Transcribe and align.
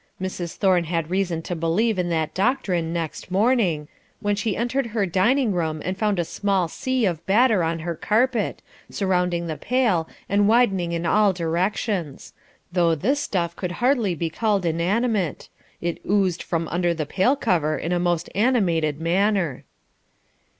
Mrs. 0.19 0.55
Thorne 0.55 0.85
had 0.85 1.11
reason 1.11 1.43
to 1.43 1.55
believe 1.55 1.99
in 1.99 2.09
that 2.09 2.33
doctrine 2.33 2.91
next 2.91 3.29
morning, 3.29 3.87
when 4.19 4.35
she 4.35 4.57
entered 4.57 4.87
her 4.87 5.05
dining 5.05 5.51
room 5.53 5.79
and 5.85 5.95
found 5.95 6.17
a 6.17 6.25
small 6.25 6.67
sea 6.67 7.05
of 7.05 7.23
batter 7.27 7.61
on 7.63 7.77
her 7.77 7.93
carpet, 7.93 8.63
surrounding 8.89 9.45
the 9.45 9.57
pail 9.57 10.09
and 10.27 10.47
widening 10.47 10.91
in 10.91 11.05
all 11.05 11.33
directions, 11.33 12.33
though 12.73 12.95
this 12.95 13.19
stuff 13.19 13.55
could 13.55 13.73
hardly 13.73 14.15
be 14.15 14.31
called 14.31 14.65
"inanimate;" 14.65 15.49
it 15.81 16.01
oozed 16.09 16.41
from 16.41 16.67
under 16.69 16.95
the 16.95 17.05
pail 17.05 17.35
cover 17.35 17.77
in 17.77 17.91
a 17.91 17.99
most 17.99 18.27
animated 18.33 18.99
manner. 18.99 19.65